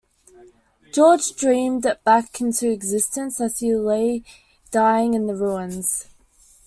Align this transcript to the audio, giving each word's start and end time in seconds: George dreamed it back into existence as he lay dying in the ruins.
George 0.91 1.35
dreamed 1.35 1.85
it 1.85 2.03
back 2.03 2.41
into 2.41 2.71
existence 2.71 3.39
as 3.39 3.59
he 3.59 3.75
lay 3.75 4.23
dying 4.71 5.13
in 5.13 5.27
the 5.27 5.35
ruins. 5.35 6.07